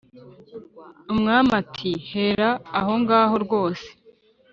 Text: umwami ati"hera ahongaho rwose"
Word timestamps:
umwami 1.11 1.51
ati"hera 1.61 2.49
ahongaho 2.79 3.35
rwose" 3.45 3.87